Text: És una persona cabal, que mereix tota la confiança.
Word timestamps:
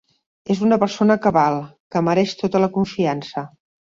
És 0.53 0.61
una 0.67 0.77
persona 0.83 1.17
cabal, 1.25 1.59
que 1.95 2.03
mereix 2.09 2.35
tota 2.41 2.61
la 2.65 2.73
confiança. 2.79 3.45